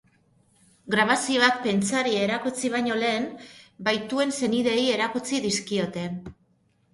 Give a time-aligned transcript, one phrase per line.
[0.93, 3.27] Grabazioak prentsari erakutsi baino lehen,
[3.89, 6.09] bahituen senideei erakutsi dizkiote.